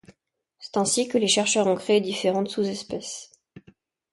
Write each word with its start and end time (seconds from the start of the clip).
C'est 0.57 0.77
ainsi 0.77 1.07
que 1.07 1.19
les 1.19 1.27
chercheurs 1.27 1.67
ont 1.67 1.75
créé 1.75 2.01
différentes 2.01 2.49
sous-espèces. 2.49 3.33